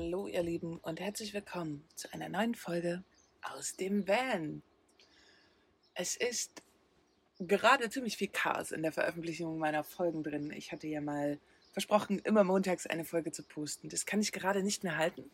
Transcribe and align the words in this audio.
Hallo 0.00 0.28
ihr 0.28 0.42
Lieben 0.42 0.78
und 0.78 0.98
herzlich 0.98 1.34
willkommen 1.34 1.86
zu 1.94 2.10
einer 2.14 2.30
neuen 2.30 2.54
Folge 2.54 3.04
aus 3.42 3.76
dem 3.76 4.08
Van. 4.08 4.62
Es 5.92 6.16
ist 6.16 6.62
gerade 7.38 7.90
ziemlich 7.90 8.16
viel 8.16 8.28
Chaos 8.28 8.72
in 8.72 8.80
der 8.80 8.92
Veröffentlichung 8.92 9.58
meiner 9.58 9.84
Folgen 9.84 10.22
drin. 10.22 10.52
Ich 10.52 10.72
hatte 10.72 10.86
ja 10.86 11.02
mal 11.02 11.38
versprochen, 11.72 12.18
immer 12.20 12.44
montags 12.44 12.86
eine 12.86 13.04
Folge 13.04 13.30
zu 13.30 13.42
posten. 13.42 13.90
Das 13.90 14.06
kann 14.06 14.22
ich 14.22 14.32
gerade 14.32 14.62
nicht 14.62 14.84
mehr 14.84 14.96
halten. 14.96 15.30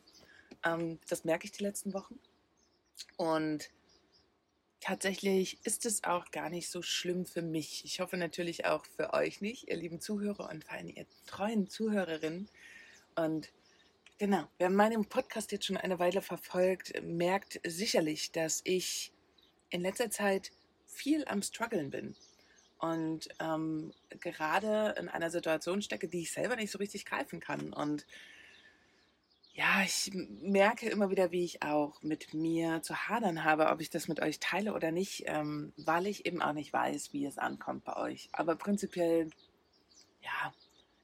Ähm, 0.64 0.98
das 1.08 1.22
merke 1.22 1.44
ich 1.44 1.52
die 1.52 1.62
letzten 1.62 1.94
Wochen. 1.94 2.18
Und 3.16 3.70
tatsächlich 4.80 5.58
ist 5.62 5.86
es 5.86 6.02
auch 6.02 6.32
gar 6.32 6.50
nicht 6.50 6.70
so 6.70 6.82
schlimm 6.82 7.24
für 7.24 7.42
mich. 7.42 7.84
Ich 7.84 8.00
hoffe 8.00 8.16
natürlich 8.16 8.66
auch 8.66 8.84
für 8.84 9.14
euch 9.14 9.40
nicht, 9.40 9.68
ihr 9.68 9.76
lieben 9.76 10.00
Zuhörer 10.00 10.50
und 10.50 10.64
vor 10.64 10.72
allem 10.72 10.88
ihr 10.88 11.06
treuen 11.24 11.68
Zuhörerinnen. 11.68 12.48
Und 13.14 13.52
genau, 14.18 14.46
wer 14.58 14.70
meinen 14.70 15.06
Podcast 15.06 15.52
jetzt 15.52 15.66
schon 15.66 15.76
eine 15.76 15.98
Weile 15.98 16.22
verfolgt, 16.22 17.02
merkt 17.02 17.60
sicherlich, 17.66 18.32
dass 18.32 18.60
ich 18.64 19.12
in 19.70 19.82
letzter 19.82 20.10
Zeit 20.10 20.52
viel 20.86 21.24
am 21.26 21.42
Struggeln 21.42 21.90
bin 21.90 22.14
und 22.78 23.28
ähm, 23.40 23.92
gerade 24.20 24.94
in 24.98 25.08
einer 25.08 25.30
Situation 25.30 25.82
stecke, 25.82 26.08
die 26.08 26.22
ich 26.22 26.32
selber 26.32 26.56
nicht 26.56 26.70
so 26.70 26.78
richtig 26.78 27.04
greifen 27.04 27.40
kann. 27.40 27.72
Und 27.72 28.06
ja, 29.54 29.82
ich 29.82 30.12
merke 30.12 30.88
immer 30.88 31.10
wieder, 31.10 31.32
wie 31.32 31.44
ich 31.44 31.62
auch 31.62 32.02
mit 32.02 32.34
mir 32.34 32.82
zu 32.82 33.08
hadern 33.08 33.44
habe, 33.44 33.68
ob 33.68 33.80
ich 33.80 33.88
das 33.88 34.08
mit 34.08 34.20
euch 34.20 34.38
teile 34.38 34.74
oder 34.74 34.92
nicht, 34.92 35.24
ähm, 35.26 35.72
weil 35.78 36.06
ich 36.06 36.26
eben 36.26 36.42
auch 36.42 36.52
nicht 36.52 36.72
weiß, 36.72 37.12
wie 37.14 37.24
es 37.24 37.38
ankommt 37.38 37.84
bei 37.84 37.96
euch. 37.96 38.28
Aber 38.32 38.56
prinzipiell, 38.56 39.30
ja, 40.20 40.52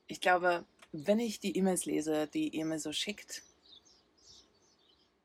ich 0.06 0.20
glaube, 0.20 0.66
wenn 0.92 1.18
ich 1.18 1.40
die 1.40 1.56
E-Mails 1.56 1.86
lese, 1.86 2.26
die 2.26 2.48
ihr 2.50 2.64
mir 2.64 2.78
so 2.78 2.92
schickt, 2.92 3.42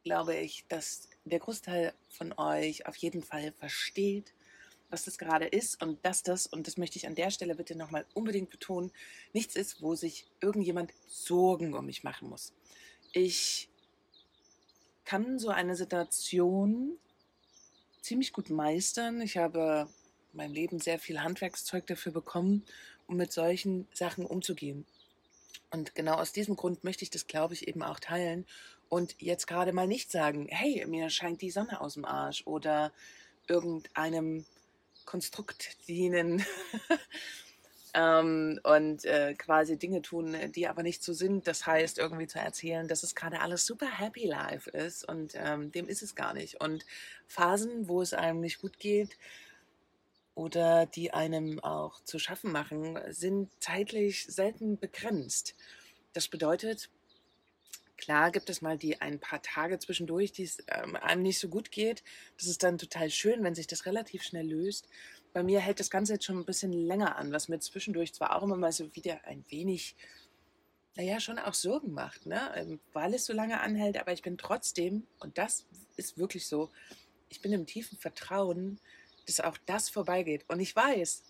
glaube 0.04 0.36
ich, 0.36 0.66
dass 0.70 1.10
der 1.26 1.40
Großteil 1.40 1.94
von 2.10 2.34
euch 2.38 2.86
auf 2.86 2.96
jeden 2.96 3.22
Fall 3.22 3.52
versteht, 3.52 4.34
was 4.90 5.04
das 5.04 5.18
gerade 5.18 5.46
ist 5.46 5.82
und 5.84 6.04
dass 6.06 6.24
das, 6.24 6.48
und 6.48 6.66
das 6.66 6.78
möchte 6.78 6.98
ich 6.98 7.08
an 7.08 7.16
der 7.16 7.30
Stelle 7.30 7.56
bitte 7.56 7.76
nochmal 7.76 8.06
unbedingt 8.14 8.50
betonen, 8.50 8.92
nichts 9.34 9.58
ist, 9.58 9.82
wo 9.82 9.96
sich 9.96 10.26
irgendjemand 10.40 10.94
Sorgen 11.08 11.74
um 11.74 11.86
mich 11.86 12.06
machen 12.06 12.30
muss. 12.30 12.54
Ich 13.12 13.70
kann 15.04 15.40
so 15.40 15.50
eine 15.50 15.76
Situation 15.76 16.98
ziemlich 18.02 18.32
gut 18.32 18.50
meistern. 18.50 19.20
Ich 19.20 19.36
habe 19.36 19.90
mein 20.32 20.54
Leben 20.54 20.80
sehr 20.80 21.00
viel 21.00 21.20
Handwerkszeug 21.20 21.86
dafür 21.88 22.14
bekommen, 22.14 22.64
um 23.08 23.18
mit 23.18 23.34
solchen 23.34 23.88
Sachen 23.94 24.26
umzugehen. 24.26 24.86
Und 25.72 25.96
genau 25.96 26.16
aus 26.16 26.32
diesem 26.32 26.56
Grund 26.56 26.84
möchte 26.84 27.04
ich 27.04 27.10
das, 27.10 27.28
glaube 27.28 27.54
ich, 27.54 27.68
eben 27.68 27.84
auch 27.84 28.00
teilen 28.00 28.46
und 28.90 29.16
jetzt 29.20 29.48
gerade 29.48 29.74
mal 29.74 29.88
nicht 29.88 30.12
sagen, 30.12 30.48
hey, 30.50 30.86
mir 30.88 31.10
scheint 31.10 31.42
die 31.42 31.52
Sonne 31.52 31.82
aus 31.82 31.96
dem 31.96 32.06
Arsch 32.06 32.44
oder 32.46 32.92
irgendeinem 33.48 34.46
Konstrukt 35.06 35.78
dienen 35.88 36.46
ähm, 37.94 38.60
und 38.64 39.06
äh, 39.06 39.34
quasi 39.34 39.78
Dinge 39.78 40.02
tun, 40.02 40.36
die 40.56 40.68
aber 40.68 40.84
nicht 40.84 41.04
so 41.04 41.14
sind. 41.14 41.48
Das 41.48 41.66
heißt, 41.66 41.98
irgendwie 41.98 42.28
zu 42.28 42.40
erzählen, 42.40 42.88
dass 42.88 43.04
es 43.04 43.16
gerade 43.16 43.42
alles 43.42 43.66
super 43.66 43.88
happy 43.88 44.26
life 44.26 44.70
ist 44.70 45.08
und 45.08 45.34
ähm, 45.36 45.72
dem 45.72 45.88
ist 45.88 46.02
es 46.02 46.16
gar 46.16 46.34
nicht. 46.34 46.62
Und 46.62 46.86
Phasen, 47.28 47.88
wo 47.88 48.02
es 48.02 48.14
einem 48.14 48.40
nicht 48.40 48.62
gut 48.62 48.80
geht, 48.80 49.18
oder 50.38 50.86
die 50.86 51.12
einem 51.14 51.60
auch 51.64 52.00
zu 52.04 52.20
schaffen 52.20 52.52
machen, 52.52 53.00
sind 53.10 53.50
zeitlich 53.60 54.24
selten 54.28 54.78
begrenzt. 54.78 55.56
Das 56.14 56.28
bedeutet, 56.28 56.92
klar 57.98 58.30
gibt 58.30 58.48
es 58.52 58.62
mal 58.62 58.78
die 58.78 59.02
ein 59.02 59.20
paar 59.20 59.42
Tage 59.42 59.80
zwischendurch, 59.80 60.32
die 60.32 60.44
es 60.44 60.60
ähm, 60.68 60.96
einem 60.96 61.24
nicht 61.24 61.40
so 61.40 61.50
gut 61.50 61.72
geht. 61.72 62.04
Das 62.38 62.46
ist 62.46 62.62
dann 62.62 62.78
total 62.78 63.10
schön, 63.10 63.44
wenn 63.44 63.56
sich 63.56 63.66
das 63.66 63.88
relativ 63.88 64.22
schnell 64.22 64.48
löst. 64.48 64.88
Bei 65.34 65.42
mir 65.42 65.60
hält 65.60 65.80
das 65.80 65.90
Ganze 65.90 66.14
jetzt 66.14 66.26
schon 66.26 66.38
ein 66.38 66.46
bisschen 66.46 66.72
länger 66.72 67.16
an, 67.16 67.32
was 67.32 67.48
mir 67.48 67.60
zwischendurch 67.60 68.14
zwar 68.14 68.36
auch 68.36 68.44
immer 68.44 68.58
mal 68.58 68.72
so 68.72 68.96
wieder 68.96 69.26
ein 69.26 69.44
wenig, 69.50 69.96
naja, 70.96 71.20
schon 71.20 71.40
auch 71.40 71.56
Sorgen 71.56 71.94
macht, 71.94 72.28
ne? 72.28 72.52
Ähm, 72.56 72.80
weil 72.94 73.16
es 73.16 73.26
so 73.26 73.34
lange 73.34 73.60
anhält, 73.60 73.98
aber 73.98 74.14
ich 74.14 74.22
bin 74.22 74.38
trotzdem, 74.38 75.08
und 75.20 75.40
das 75.40 75.66
ist 75.96 76.20
wirklich 76.20 76.46
so, 76.46 76.70
ich 77.30 77.42
bin 77.42 77.54
im 77.54 77.66
tiefen 77.66 77.98
Vertrauen, 77.98 78.80
dass 79.28 79.40
auch 79.40 79.58
das 79.66 79.90
vorbeigeht. 79.90 80.46
Und 80.48 80.60
ich 80.60 80.76
weiß, 80.76 81.24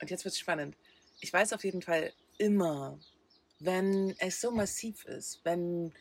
und 0.00 0.10
jetzt 0.10 0.24
wird 0.24 0.32
es 0.34 0.38
spannend, 0.38 0.76
ich 1.20 1.32
weiß 1.32 1.52
auf 1.52 1.64
jeden 1.64 1.82
Fall 1.82 2.12
immer, 2.38 2.98
wenn 3.58 4.14
es 4.18 4.40
so 4.40 4.50
massiv 4.50 5.04
ist, 5.06 5.40
wenn, 5.44 5.92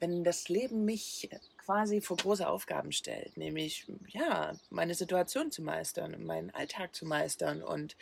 wenn 0.00 0.24
das 0.24 0.48
Leben 0.48 0.84
mich 0.84 1.28
quasi 1.58 2.00
vor 2.00 2.16
große 2.16 2.46
Aufgaben 2.46 2.92
stellt, 2.92 3.36
nämlich 3.36 3.86
ja, 4.08 4.56
meine 4.70 4.94
Situation 4.94 5.50
zu 5.50 5.62
meistern, 5.62 6.24
meinen 6.24 6.50
Alltag 6.50 6.94
zu 6.94 7.06
meistern 7.06 7.62
und 7.62 7.96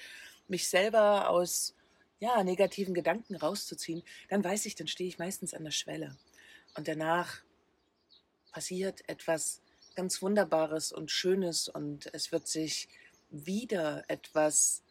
mich 0.48 0.68
selber 0.68 1.30
aus 1.30 1.74
ja, 2.20 2.42
negativen 2.42 2.94
Gedanken 2.94 3.36
rauszuziehen, 3.36 4.02
dann 4.28 4.42
weiß 4.42 4.66
ich, 4.66 4.74
dann 4.74 4.86
stehe 4.86 5.08
ich 5.08 5.18
meistens 5.18 5.54
an 5.54 5.64
der 5.64 5.70
Schwelle. 5.70 6.16
Und 6.76 6.88
danach 6.88 7.42
passiert 8.52 9.06
etwas 9.08 9.60
ganz 9.94 10.22
Wunderbares 10.22 10.92
und 10.92 11.10
Schönes 11.10 11.68
und 11.68 12.12
es 12.12 12.32
wird 12.32 12.48
sich 12.48 12.88
wieder 13.30 14.04
etwas 14.08 14.82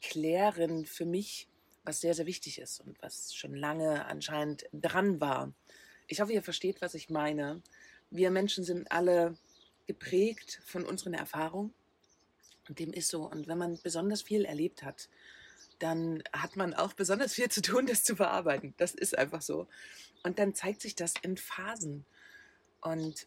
klären 0.00 0.86
für 0.86 1.04
mich, 1.04 1.48
was 1.84 2.00
sehr, 2.00 2.14
sehr 2.14 2.26
wichtig 2.26 2.58
ist 2.60 2.80
und 2.80 3.00
was 3.02 3.34
schon 3.34 3.54
lange 3.54 4.06
anscheinend 4.06 4.66
dran 4.72 5.20
war. 5.20 5.52
Ich 6.06 6.20
hoffe, 6.20 6.32
ihr 6.32 6.42
versteht, 6.42 6.80
was 6.80 6.94
ich 6.94 7.10
meine. 7.10 7.62
Wir 8.10 8.30
Menschen 8.30 8.64
sind 8.64 8.90
alle 8.90 9.36
geprägt 9.86 10.60
von 10.64 10.84
unseren 10.84 11.14
Erfahrungen 11.14 11.72
und 12.68 12.78
dem 12.78 12.92
ist 12.92 13.08
so. 13.08 13.28
Und 13.28 13.48
wenn 13.48 13.58
man 13.58 13.78
besonders 13.82 14.22
viel 14.22 14.44
erlebt 14.44 14.82
hat, 14.82 15.08
dann 15.78 16.22
hat 16.32 16.56
man 16.56 16.74
auch 16.74 16.92
besonders 16.92 17.34
viel 17.34 17.48
zu 17.50 17.62
tun, 17.62 17.86
das 17.86 18.04
zu 18.04 18.16
verarbeiten. 18.16 18.74
Das 18.76 18.94
ist 18.94 19.16
einfach 19.16 19.42
so. 19.42 19.66
Und 20.22 20.38
dann 20.38 20.54
zeigt 20.54 20.82
sich 20.82 20.94
das 20.94 21.14
in 21.22 21.36
Phasen. 21.36 22.04
Und 22.80 23.26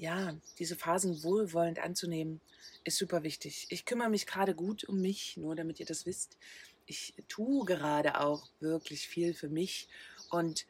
ja, 0.00 0.34
diese 0.58 0.76
Phasen 0.76 1.22
wohlwollend 1.22 1.78
anzunehmen, 1.78 2.40
ist 2.84 2.96
super 2.96 3.22
wichtig. 3.22 3.66
Ich 3.68 3.84
kümmere 3.84 4.08
mich 4.08 4.26
gerade 4.26 4.54
gut 4.54 4.84
um 4.84 5.00
mich, 5.00 5.36
nur 5.36 5.54
damit 5.54 5.78
ihr 5.78 5.84
das 5.84 6.06
wisst. 6.06 6.38
Ich 6.86 7.14
tue 7.28 7.66
gerade 7.66 8.18
auch 8.18 8.48
wirklich 8.60 9.06
viel 9.06 9.34
für 9.34 9.50
mich 9.50 9.88
und 10.30 10.64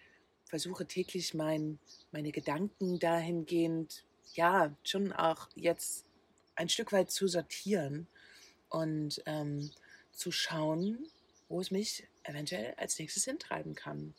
versuche 0.47 0.85
täglich 0.85 1.33
mein, 1.33 1.79
meine 2.11 2.33
Gedanken 2.33 2.99
dahingehend, 2.99 4.05
ja, 4.35 4.75
schon 4.83 5.13
auch 5.13 5.49
jetzt 5.55 6.07
ein 6.57 6.69
Stück 6.69 6.91
weit 6.91 7.13
zu 7.13 7.29
sortieren 7.29 8.09
und 8.69 9.23
ähm, 9.27 9.71
zu 10.13 10.33
schauen, 10.33 11.07
wo 11.49 11.61
es 11.61 11.71
mich 11.71 12.05
eventuell 12.25 12.75
als 12.79 12.99
nächstes 12.99 13.27
hintreiben 13.27 13.77
kann 13.77 14.13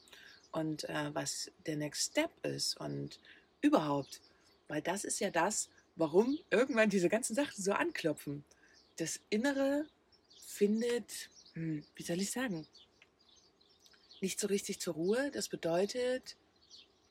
und 0.53 0.88
äh, 0.88 1.13
was 1.13 1.51
der 1.66 1.75
Next 1.75 2.11
Step 2.11 2.31
ist 2.45 2.79
und 2.79 3.19
überhaupt 3.61 4.22
weil 4.71 4.81
das 4.81 5.03
ist 5.03 5.19
ja 5.19 5.29
das, 5.29 5.69
warum 5.97 6.39
irgendwann 6.49 6.89
diese 6.89 7.09
ganzen 7.09 7.35
Sachen 7.35 7.61
so 7.61 7.73
anklopfen. 7.73 8.45
Das 8.95 9.19
Innere 9.29 9.85
findet, 10.47 11.29
hm, 11.53 11.83
wie 11.95 12.03
soll 12.03 12.21
ich 12.21 12.31
sagen, 12.31 12.65
nicht 14.21 14.39
so 14.39 14.47
richtig 14.47 14.79
zur 14.79 14.93
Ruhe. 14.93 15.29
Das 15.31 15.49
bedeutet 15.49 16.37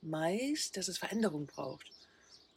meist, 0.00 0.78
dass 0.78 0.88
es 0.88 0.96
Veränderung 0.96 1.46
braucht. 1.46 1.90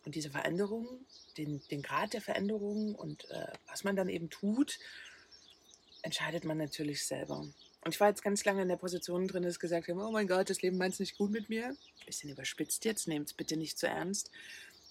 Und 0.05 0.15
diese 0.15 0.29
Veränderung, 0.29 0.87
den, 1.35 1.61
den 1.69 1.81
Grad 1.81 2.13
der 2.13 2.21
Veränderung 2.21 2.95
und 2.95 3.29
äh, 3.29 3.47
was 3.67 3.83
man 3.83 3.97
dann 3.97 4.07
eben 4.07 4.29
tut, 4.29 4.79
entscheidet 6.01 6.45
man 6.45 6.57
natürlich 6.57 7.05
selber. 7.05 7.39
Und 7.39 7.93
ich 7.93 7.99
war 7.99 8.07
jetzt 8.07 8.23
ganz 8.23 8.45
lange 8.45 8.61
in 8.61 8.69
der 8.69 8.77
Position 8.77 9.27
drin, 9.27 9.43
dass 9.43 9.59
gesagt 9.59 9.89
haben, 9.89 9.99
oh 9.99 10.11
mein 10.11 10.27
Gott, 10.29 10.49
das 10.49 10.61
Leben 10.61 10.77
meint 10.77 10.93
es 10.93 11.01
nicht 11.01 11.17
gut 11.17 11.31
mit 11.31 11.49
mir. 11.49 11.75
Bisschen 12.05 12.29
überspitzt 12.29 12.85
jetzt, 12.85 13.09
nehmt 13.09 13.27
es 13.27 13.33
bitte 13.33 13.57
nicht 13.57 13.77
zu 13.77 13.87
ernst. 13.87 14.31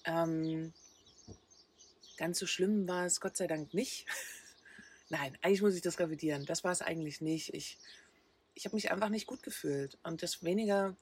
Ähm, 0.05 0.73
ganz 2.17 2.39
so 2.39 2.47
schlimm 2.47 2.87
war 2.87 3.05
es 3.05 3.21
Gott 3.21 3.37
sei 3.37 3.47
Dank 3.47 3.73
nicht. 3.73 4.05
Nein, 5.09 5.37
eigentlich 5.41 5.61
muss 5.61 5.75
ich 5.75 5.81
das 5.81 5.99
revidieren. 5.99 6.45
Das 6.45 6.63
war 6.63 6.71
es 6.71 6.81
eigentlich 6.81 7.21
nicht. 7.21 7.53
Ich, 7.53 7.77
ich 8.55 8.65
habe 8.65 8.75
mich 8.75 8.91
einfach 8.91 9.09
nicht 9.09 9.27
gut 9.27 9.43
gefühlt. 9.43 9.97
Und 10.03 10.23
das 10.23 10.43
weniger, 10.43 10.95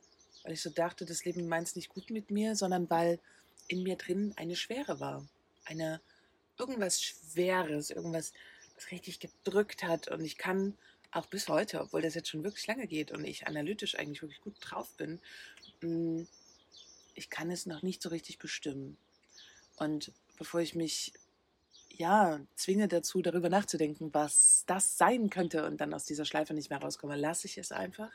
weil 0.43 0.53
ich 0.53 0.61
so 0.61 0.69
dachte, 0.69 1.05
das 1.05 1.25
Leben 1.25 1.47
meint 1.47 1.67
es 1.67 1.75
nicht 1.75 1.89
gut 1.89 2.09
mit 2.09 2.31
mir, 2.31 2.55
sondern 2.55 2.89
weil 2.89 3.19
in 3.67 3.83
mir 3.83 3.95
drin 3.95 4.33
eine 4.35 4.55
Schwere 4.55 4.99
war. 4.99 5.27
Eine, 5.65 6.01
irgendwas 6.57 7.01
Schweres, 7.01 7.89
irgendwas, 7.89 8.33
was 8.75 8.91
richtig 8.91 9.19
gedrückt 9.19 9.83
hat. 9.83 10.07
Und 10.07 10.23
ich 10.25 10.37
kann 10.37 10.77
auch 11.11 11.25
bis 11.25 11.47
heute, 11.47 11.81
obwohl 11.81 12.01
das 12.01 12.15
jetzt 12.15 12.29
schon 12.29 12.43
wirklich 12.43 12.67
lange 12.67 12.87
geht 12.87 13.11
und 13.11 13.25
ich 13.25 13.47
analytisch 13.47 13.95
eigentlich 13.95 14.21
wirklich 14.21 14.41
gut 14.41 14.55
drauf 14.61 14.89
bin, 14.97 15.19
mm, 15.81 16.23
ich 17.15 17.29
kann 17.29 17.51
es 17.51 17.65
noch 17.65 17.81
nicht 17.81 18.01
so 18.01 18.09
richtig 18.09 18.37
bestimmen. 18.39 18.97
Und 19.77 20.11
bevor 20.37 20.61
ich 20.61 20.75
mich 20.75 21.13
ja 21.89 22.39
zwinge 22.55 22.87
dazu, 22.87 23.21
darüber 23.21 23.49
nachzudenken, 23.49 24.13
was 24.13 24.63
das 24.65 24.97
sein 24.97 25.29
könnte 25.29 25.65
und 25.65 25.81
dann 25.81 25.93
aus 25.93 26.05
dieser 26.05 26.25
Schleife 26.25 26.53
nicht 26.53 26.69
mehr 26.69 26.81
rauskomme, 26.81 27.15
lasse 27.15 27.47
ich 27.47 27.57
es 27.57 27.71
einfach 27.71 28.11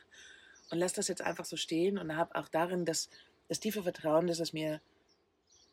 und 0.71 0.79
lasse 0.79 0.97
das 0.97 1.09
jetzt 1.09 1.23
einfach 1.23 1.45
so 1.45 1.57
stehen 1.57 1.99
und 1.99 2.17
habe 2.17 2.35
auch 2.35 2.49
darin 2.49 2.85
das 2.85 3.09
das 3.49 3.61
tiefe 3.61 3.83
Vertrauen, 3.83 4.27
dass 4.27 4.41
es 4.41 4.53
mir 4.53 4.81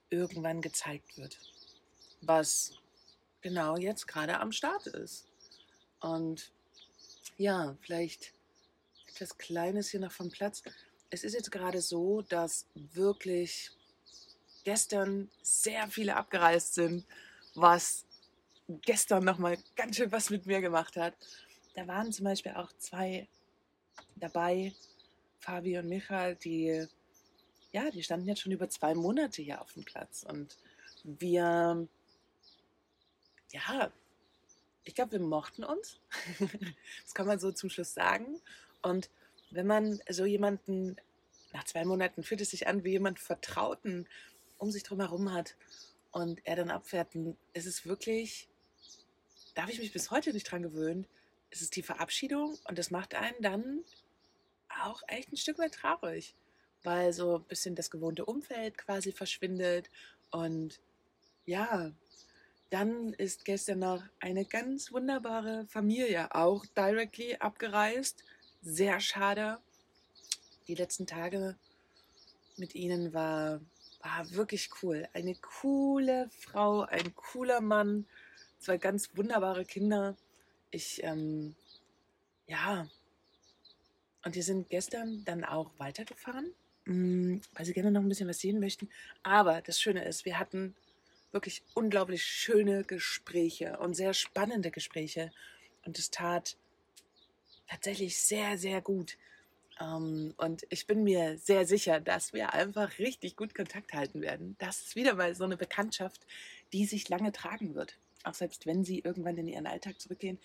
irgendwann 0.10 0.62
gezeigt 0.62 1.18
wird, 1.18 1.40
was 2.22 2.74
genau 3.42 3.78
jetzt 3.78 4.08
gerade 4.08 4.40
am 4.40 4.52
Start 4.52 4.88
ist. 4.88 5.28
Und 6.00 6.52
ja, 7.38 7.76
vielleicht 7.82 8.34
etwas 9.08 9.38
Kleines 9.38 9.90
hier 9.90 10.00
noch 10.00 10.12
vom 10.12 10.30
Platz. 10.30 10.62
Es 11.14 11.24
ist 11.24 11.36
jetzt 11.36 11.52
gerade 11.52 11.80
so, 11.80 12.24
dass 12.24 12.66
wirklich 12.74 13.70
gestern 14.64 15.30
sehr 15.44 15.88
viele 15.88 16.16
abgereist 16.16 16.74
sind, 16.74 17.06
was 17.54 18.08
gestern 18.82 19.24
nochmal 19.24 19.60
ganz 19.76 19.98
schön 19.98 20.12
was 20.12 20.32
mit 20.32 20.48
mir 20.48 20.60
gemacht 20.60 20.98
hat. 20.98 21.14
Da 21.76 21.86
waren 21.88 22.12
zum 22.12 22.24
Beispiel 22.24 22.54
auch 22.54 22.72
zwei 22.80 23.28
dabei, 24.16 24.74
Fabi 25.38 25.78
und 25.78 25.88
Michael, 25.88 26.36
die, 26.36 26.88
ja, 27.72 27.92
die 27.92 28.02
standen 28.02 28.28
jetzt 28.28 28.42
schon 28.42 28.52
über 28.52 28.68
zwei 28.68 28.96
Monate 28.96 29.44
hier 29.44 29.62
auf 29.62 29.72
dem 29.74 29.86
Platz. 29.86 30.26
Und 30.28 30.58
wir, 31.04 31.88
ja, 33.52 33.92
ich 34.84 34.96
glaube, 34.96 35.12
wir 35.12 35.20
mochten 35.20 35.64
uns. 35.64 36.00
das 37.04 37.14
kann 37.14 37.28
man 37.28 37.38
so 37.38 37.52
zum 37.52 37.70
Schluss 37.70 37.94
sagen. 37.94 38.42
Und 38.82 39.12
wenn 39.54 39.68
man 39.68 40.00
so 40.10 40.26
jemanden, 40.26 40.98
nach 41.54 41.64
zwei 41.66 41.86
Monaten 41.86 42.24
fühlt 42.24 42.42
es 42.42 42.50
sich 42.50 42.68
an, 42.68 42.84
wie 42.84 42.92
jemand 42.92 43.20
Vertrauten 43.20 44.08
um 44.58 44.72
sich 44.72 44.84
drum 44.84 45.00
herum 45.00 45.32
hat 45.32 45.56
und 46.12 46.42
er 46.46 46.56
dann 46.56 46.72
abfährt, 46.72 47.16
ist 47.54 47.68
es 47.68 47.86
wirklich, 47.86 48.48
darf 49.54 49.70
ich 49.70 49.80
mich 49.80 49.94
bis 49.94 50.10
heute 50.10 50.34
nicht 50.34 50.50
dran 50.50 50.64
gewöhnen, 50.64 51.06
ist 51.52 51.76
die 51.76 51.84
Verabschiedung 51.84 52.58
und 52.68 52.78
das 52.78 52.90
macht 52.92 53.14
einen 53.14 53.42
dann 53.42 53.84
auch 54.82 55.04
echt 55.08 55.32
ein 55.32 55.38
Stück 55.38 55.60
weit 55.60 55.74
traurig, 55.74 56.34
weil 56.82 57.14
so 57.14 57.38
ein 57.38 57.44
bisschen 57.44 57.76
das 57.76 57.92
gewohnte 57.92 58.26
Umfeld 58.26 58.78
quasi 58.78 59.12
verschwindet 59.12 59.90
und 60.32 60.80
ja, 61.46 61.92
dann 62.72 63.14
ist 63.14 63.46
gestern 63.46 63.80
noch 63.80 64.02
eine 64.20 64.46
ganz 64.46 64.92
wunderbare 64.92 65.68
Familie 65.68 66.34
auch 66.34 66.66
directly 66.66 67.36
abgereist. 67.36 68.24
Sehr 68.66 69.02
schade. 69.02 69.60
Die 70.70 70.76
letzten 70.76 71.06
Tage 71.06 71.58
mit 72.56 72.76
ihnen 72.76 73.14
war, 73.14 73.60
war 74.02 74.32
wirklich 74.32 74.70
cool. 74.82 75.06
Eine 75.12 75.36
coole 75.36 76.30
Frau, 76.40 76.84
ein 76.84 77.14
cooler 77.14 77.60
Mann, 77.60 78.06
zwei 78.60 78.78
ganz 78.78 79.10
wunderbare 79.18 79.66
Kinder. 79.66 80.16
Ich, 80.72 81.04
ähm, 81.04 81.56
ja, 82.48 82.88
und 84.24 84.36
wir 84.36 84.44
sind 84.44 84.70
gestern 84.70 85.26
dann 85.26 85.44
auch 85.44 85.72
weitergefahren, 85.78 86.54
mm, 86.86 87.40
weil 87.56 87.66
sie 87.66 87.74
gerne 87.74 87.92
noch 87.92 88.02
ein 88.02 88.08
bisschen 88.08 88.30
was 88.30 88.40
sehen 88.40 88.62
möchten. 88.62 88.90
Aber 89.24 89.62
das 89.62 89.82
Schöne 89.82 90.06
ist, 90.06 90.24
wir 90.24 90.40
hatten 90.40 90.74
wirklich 91.34 91.64
unglaublich 91.74 92.24
schöne 92.24 92.86
Gespräche 92.86 93.78
und 93.80 93.94
sehr 93.94 94.14
spannende 94.14 94.72
Gespräche. 94.72 95.34
Und 95.84 96.00
es 96.00 96.12
tat 96.12 96.56
tatsächlich 97.68 98.18
sehr, 98.18 98.58
sehr 98.58 98.82
gut. 98.82 99.18
Ähm, 99.80 100.34
und 100.38 100.66
ich 100.70 100.88
bin 100.88 101.04
mir 101.04 101.38
sehr 101.38 101.66
sicher, 101.66 102.00
dass 102.00 102.34
wir 102.34 102.54
einfach 102.54 103.00
richtig 103.00 103.36
gut 103.36 103.56
Kontakt 103.56 103.94
halten 103.94 104.22
werden. 104.22 104.56
Das 104.60 104.82
ist 104.82 104.96
wieder 104.96 105.16
mal 105.16 105.36
so 105.36 105.44
eine 105.44 105.58
Bekanntschaft, 105.58 106.26
die 106.72 106.86
sich 106.86 107.10
lange 107.10 107.32
tragen 107.32 107.76
wird. 107.76 107.98
Auch 108.24 108.34
selbst 108.34 108.66
wenn 108.66 108.84
sie 108.84 109.00
irgendwann 109.00 109.38
in 109.38 109.48
ihren 109.48 109.68
Alltag 109.68 110.00
zurückgehen. 110.00 110.40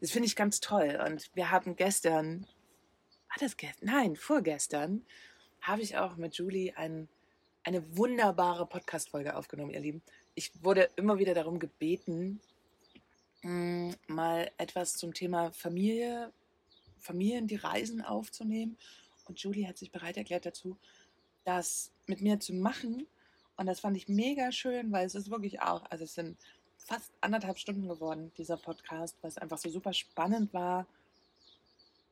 Das 0.00 0.10
finde 0.10 0.26
ich 0.26 0.36
ganz 0.36 0.60
toll. 0.60 0.98
Und 1.04 1.30
wir 1.34 1.50
haben 1.50 1.76
gestern 1.76 2.46
war 3.28 3.36
das 3.40 3.56
gestern? 3.56 3.86
Nein, 3.86 4.16
vorgestern 4.16 5.04
habe 5.60 5.82
ich 5.82 5.98
auch 5.98 6.16
mit 6.16 6.36
Julie 6.36 6.72
ein, 6.76 7.08
eine 7.62 7.96
wunderbare 7.96 8.66
Podcast-Folge 8.66 9.36
aufgenommen, 9.36 9.70
ihr 9.70 9.80
Lieben. 9.80 10.02
Ich 10.34 10.50
wurde 10.62 10.88
immer 10.96 11.18
wieder 11.18 11.34
darum 11.34 11.58
gebeten, 11.58 12.40
mh, 13.42 13.50
mm, 13.50 13.94
mal 14.06 14.50
etwas 14.56 14.94
zum 14.94 15.12
Thema 15.12 15.52
Familie, 15.52 16.32
Familien, 17.00 17.46
die 17.46 17.56
Reisen 17.56 18.02
aufzunehmen. 18.02 18.76
Und 19.26 19.40
Julie 19.40 19.66
hat 19.66 19.78
sich 19.78 19.90
bereit 19.90 20.16
erklärt 20.16 20.46
dazu, 20.46 20.76
das 21.44 21.90
mit 22.06 22.20
mir 22.20 22.40
zu 22.40 22.54
machen. 22.54 23.06
Und 23.56 23.66
das 23.66 23.80
fand 23.80 23.96
ich 23.96 24.08
mega 24.08 24.52
schön, 24.52 24.92
weil 24.92 25.06
es 25.06 25.14
ist 25.14 25.30
wirklich 25.30 25.60
auch, 25.60 25.84
also 25.90 26.04
es 26.04 26.14
sind 26.14 26.38
fast 26.76 27.12
anderthalb 27.20 27.58
Stunden 27.58 27.88
geworden, 27.88 28.32
dieser 28.38 28.56
Podcast, 28.56 29.16
es 29.22 29.36
einfach 29.36 29.58
so 29.58 29.68
super 29.68 29.92
spannend 29.92 30.54
war, 30.54 30.86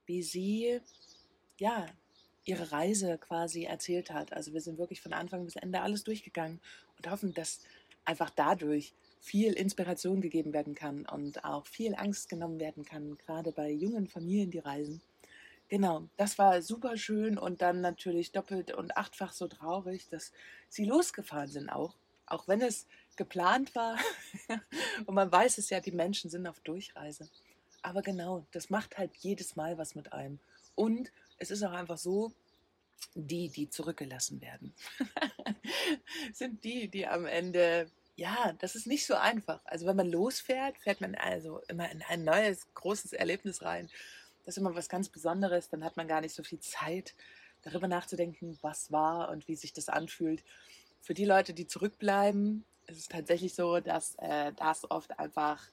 wie 0.07 0.23
sie 0.23 0.81
ja, 1.59 1.87
ihre 2.45 2.71
Reise 2.73 3.19
quasi 3.19 3.65
erzählt 3.65 4.11
hat. 4.11 4.33
Also 4.33 4.53
wir 4.53 4.61
sind 4.61 4.79
wirklich 4.79 5.01
von 5.01 5.13
Anfang 5.13 5.45
bis 5.45 5.57
Ende 5.57 5.81
alles 5.81 6.05
durchgegangen 6.05 6.61
und 6.97 7.11
hoffen, 7.11 7.35
dass 7.35 7.61
einfach 8.05 8.31
dadurch 8.31 8.93
viel 9.27 9.55
Inspiration 9.55 10.21
gegeben 10.21 10.53
werden 10.53 10.77
kann 10.77 11.05
und 11.05 11.45
auch 11.45 11.67
viel 11.67 11.97
Angst 11.97 12.29
genommen 12.29 12.61
werden 12.61 12.85
kann, 12.85 13.19
gerade 13.19 13.51
bei 13.51 13.71
jungen 13.73 14.07
Familien, 14.07 14.53
die 14.53 14.61
reisen. 14.61 15.03
Genau, 15.69 16.09
das 16.17 16.39
war 16.39 16.63
super 16.63 16.97
schön 16.97 17.37
und 17.37 17.61
dann 17.61 17.81
natürlich 17.81 18.31
doppelt 18.31 18.73
und 18.73 18.97
achtfach 18.97 19.33
so 19.33 19.49
traurig, 19.49 20.09
dass 20.11 20.33
sie 20.69 20.85
losgefahren 20.85 21.49
sind 21.49 21.69
auch, 21.69 21.97
auch 22.27 22.47
wenn 22.47 22.61
es 22.61 22.87
geplant 23.17 23.75
war. 23.75 23.99
und 25.07 25.15
man 25.17 25.33
weiß 25.33 25.59
es 25.59 25.71
ja, 25.71 25.81
die 25.81 25.91
Menschen 25.91 26.31
sind 26.31 26.47
auf 26.47 26.61
Durchreise. 26.61 27.29
Aber 27.83 28.03
genau, 28.03 28.47
das 28.53 28.71
macht 28.71 28.97
halt 28.97 29.17
jedes 29.17 29.57
Mal 29.57 29.77
was 29.77 29.97
mit 29.97 30.13
einem. 30.13 30.39
Und 30.77 31.11
es 31.39 31.51
ist 31.51 31.65
auch 31.65 31.73
einfach 31.73 31.99
so, 31.99 32.31
die, 33.15 33.49
die 33.49 33.69
zurückgelassen 33.69 34.41
werden, 34.41 34.73
sind 36.33 36.63
die, 36.63 36.87
die 36.87 37.09
am 37.09 37.27
Ende, 37.27 37.91
ja, 38.17 38.55
das 38.59 38.75
ist 38.75 38.87
nicht 38.87 39.07
so 39.07 39.15
einfach. 39.15 39.61
Also 39.65 39.87
wenn 39.87 39.97
man 39.97 40.11
losfährt, 40.11 40.79
fährt 40.79 41.01
man 41.01 41.15
also 41.15 41.61
immer 41.69 41.91
in 41.91 42.03
ein 42.09 42.25
neues, 42.25 42.67
großes 42.75 43.13
Erlebnis 43.13 43.63
rein. 43.63 43.89
Das 44.45 44.57
ist 44.57 44.61
immer 44.61 44.75
was 44.75 44.89
ganz 44.89 45.09
Besonderes. 45.09 45.69
Dann 45.69 45.85
hat 45.85 45.97
man 45.97 46.09
gar 46.09 46.21
nicht 46.21 46.35
so 46.35 46.43
viel 46.43 46.61
Zeit, 46.61 47.15
darüber 47.63 47.89
nachzudenken, 47.89 48.59
was 48.63 48.93
war 48.93 49.31
und 49.31 49.49
wie 49.49 49.57
sich 49.57 49.73
das 49.73 49.89
anfühlt. 49.89 50.43
Für 51.01 51.15
die 51.15 51.25
Leute, 51.25 51.53
die 51.53 51.67
zurückbleiben, 51.67 52.65
ist 52.87 52.99
es 52.99 53.09
tatsächlich 53.09 53.55
so, 53.55 53.81
dass 53.81 54.15
äh, 54.19 54.53
das 54.55 54.91
oft 54.91 55.19
einfach 55.19 55.69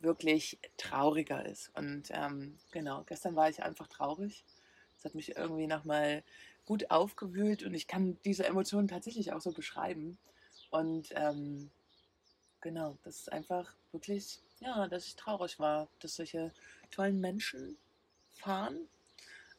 wirklich 0.00 0.58
trauriger 0.76 1.44
ist. 1.46 1.70
Und 1.76 2.08
ähm, 2.10 2.58
genau, 2.72 3.04
gestern 3.04 3.36
war 3.36 3.48
ich 3.48 3.62
einfach 3.62 3.86
traurig 3.88 4.44
das 5.04 5.10
hat 5.10 5.14
mich 5.14 5.36
irgendwie 5.36 5.66
nochmal 5.66 6.22
gut 6.64 6.90
aufgewühlt 6.90 7.62
und 7.62 7.74
ich 7.74 7.86
kann 7.86 8.16
diese 8.24 8.46
Emotionen 8.46 8.88
tatsächlich 8.88 9.32
auch 9.32 9.40
so 9.42 9.52
beschreiben. 9.52 10.16
Und 10.70 11.10
ähm, 11.14 11.70
genau, 12.64 12.96
das 13.04 13.20
ist 13.20 13.32
einfach 13.32 13.72
wirklich, 13.92 14.40
ja, 14.58 14.88
dass 14.88 15.06
ich 15.06 15.14
traurig 15.14 15.60
war, 15.60 15.86
dass 16.00 16.16
solche 16.16 16.50
tollen 16.90 17.20
Menschen 17.20 17.76
fahren. 18.32 18.88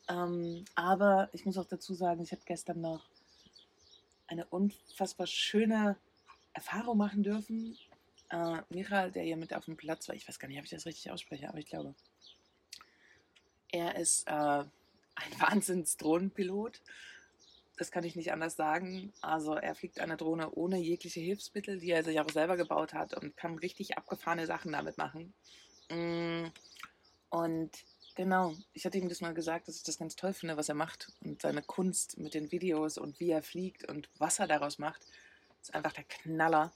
Ähm, 0.10 0.66
aber 0.74 1.30
ich 1.32 1.46
muss 1.46 1.58
auch 1.58 1.68
dazu 1.68 1.94
sagen, 1.94 2.24
ich 2.24 2.32
habe 2.32 2.42
gestern 2.46 2.82
noch 2.82 3.08
eine 4.28 4.46
unfassbar 4.46 5.28
schöne 5.28 5.98
Erfahrung 6.54 6.98
machen 6.98 7.22
dürfen. 7.24 7.78
Äh, 8.32 8.62
Michael, 8.70 9.12
der 9.12 9.24
hier 9.24 9.38
mit 9.38 9.54
auf 9.54 9.66
dem 9.66 9.78
Platz 9.78 10.10
war, 10.10 10.16
ich 10.16 10.28
weiß 10.28 10.40
gar 10.40 10.48
nicht, 10.48 10.58
ob 10.58 10.66
ich 10.66 10.72
das 10.72 10.88
richtig 10.88 11.12
ausspreche, 11.12 11.48
aber 11.48 11.60
ich 11.60 11.68
glaube, 11.68 11.94
er 13.72 13.96
ist 13.98 14.28
äh, 14.28 14.32
ein 14.32 14.70
Wahnsinns-Drohnenpilot. 15.40 16.82
Das 17.78 17.92
kann 17.92 18.06
ich 18.06 18.16
nicht 18.16 18.32
anders 18.32 18.56
sagen. 18.56 19.12
Also 19.22 19.56
er 19.56 19.76
fliegt 19.76 20.00
eine 20.00 20.18
Drohne 20.18 20.52
ohne 20.52 20.78
jegliche 20.78 21.20
Hilfsmittel, 21.20 21.80
die 21.80 21.92
er 21.92 22.04
sich 22.04 22.20
auch 22.20 22.30
selber 22.30 22.56
gebaut 22.56 22.94
hat 22.94 23.14
und 23.14 23.36
kann 23.36 23.58
richtig 23.58 23.98
abgefahrene 23.98 24.46
Sachen 24.46 24.72
damit 24.72 24.98
machen. 24.98 25.34
Mm, 25.90 26.46
und 27.30 27.72
genau, 28.16 28.56
ich 28.74 28.86
hatte 28.86 28.98
ihm 28.98 29.10
das 29.10 29.22
mal 29.22 29.34
gesagt, 29.34 29.68
dass 29.68 29.76
ich 29.76 29.84
das 29.84 29.98
ganz 29.98 30.16
toll 30.16 30.34
finde, 30.34 30.56
was 30.56 30.70
er 30.70 30.76
macht 30.76 31.12
und 31.22 31.42
seine 31.42 31.62
Kunst 31.62 32.18
mit 32.18 32.34
den 32.34 32.52
Videos 32.52 32.98
und 32.98 33.20
wie 33.20 33.32
er 33.32 33.44
fliegt 33.44 33.88
und 33.90 34.10
was 34.18 34.40
er 34.40 34.48
daraus 34.48 34.80
macht, 34.80 35.02
ist 35.62 35.76
einfach 35.76 35.94
der 35.94 36.06
Knaller. 36.06 36.72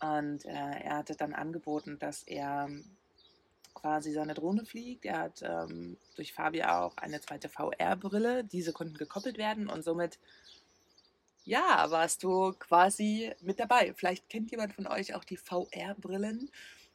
Und 0.00 0.44
äh, 0.44 0.50
er 0.50 0.98
hatte 0.98 1.16
dann 1.16 1.32
angeboten, 1.32 1.98
dass 1.98 2.22
er 2.24 2.68
quasi 3.84 4.12
seine 4.12 4.32
Drohne 4.32 4.64
fliegt. 4.64 5.04
Er 5.04 5.18
hat 5.18 5.42
ähm, 5.42 5.98
durch 6.16 6.32
Fabia 6.32 6.82
auch 6.82 6.96
eine 6.96 7.20
zweite 7.20 7.50
VR-Brille. 7.50 8.42
Diese 8.42 8.72
konnten 8.72 8.96
gekoppelt 8.96 9.36
werden 9.36 9.68
und 9.68 9.84
somit, 9.84 10.18
ja, 11.44 11.84
warst 11.90 12.22
du 12.22 12.54
quasi 12.54 13.34
mit 13.42 13.60
dabei. 13.60 13.92
Vielleicht 13.94 14.30
kennt 14.30 14.50
jemand 14.50 14.72
von 14.72 14.86
euch 14.86 15.14
auch 15.14 15.24
die 15.24 15.36
VR-Brillen. 15.36 16.50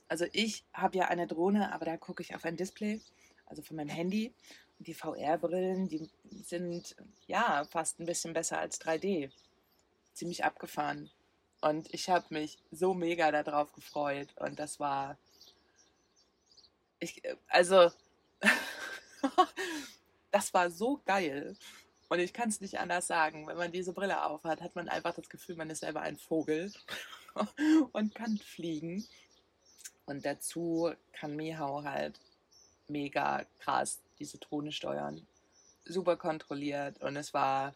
Also 0.08 0.26
ich 0.32 0.64
habe 0.74 0.98
ja 0.98 1.10
eine 1.10 1.28
Drohne, 1.28 1.72
aber 1.72 1.86
da 1.86 1.96
gucke 1.96 2.24
ich 2.24 2.34
auf 2.34 2.44
ein 2.44 2.58
Display, 2.58 3.00
also 3.46 3.62
von 3.62 3.76
meinem 3.76 3.90
Handy. 3.90 4.34
Und 4.80 4.88
die 4.88 4.96
VR-Brillen, 4.96 5.90
die 5.90 6.10
sind 6.42 6.96
ja 7.28 7.66
fast 7.70 8.00
ein 8.00 8.08
bisschen 8.08 8.34
besser 8.34 8.58
als 8.58 8.82
3D. 8.82 9.30
Ziemlich 10.14 10.44
abgefahren. 10.44 11.12
Und 11.62 11.94
ich 11.94 12.10
habe 12.10 12.26
mich 12.34 12.58
so 12.72 12.96
mega 12.96 13.32
darauf 13.32 13.74
gefreut. 13.74 14.30
Und 14.38 14.58
das 14.58 14.80
war 14.80 15.20
ich, 17.00 17.24
äh, 17.26 17.36
also, 17.48 17.92
das 20.32 20.54
war 20.54 20.70
so 20.70 21.02
geil. 21.06 21.56
Und 22.10 22.20
ich 22.20 22.34
kann 22.34 22.50
es 22.50 22.62
nicht 22.62 22.80
anders 22.80 23.08
sagen. 23.08 23.48
Wenn 23.48 23.58
man 23.58 23.72
diese 23.72 23.94
Brille 23.94 24.26
aufhat, 24.26 24.62
hat 24.62 24.76
man 24.76 24.90
einfach 24.90 25.14
das 25.14 25.30
Gefühl, 25.30 25.56
man 25.56 25.70
ist 25.70 25.82
selber 25.82 26.02
ein 26.02 26.18
Vogel 26.18 26.74
und 27.92 28.16
kann 28.16 28.38
fliegen. 28.38 29.06
Und 30.06 30.26
dazu 30.26 30.92
kann 31.14 31.36
Mihau 31.36 31.84
halt 31.84 32.20
mega 32.88 33.46
krass 33.60 34.00
diese 34.18 34.40
Drohne 34.40 34.72
steuern. 34.72 35.26
Super 35.86 36.18
kontrolliert 36.18 37.00
und 37.02 37.16
es 37.16 37.34
war, 37.34 37.76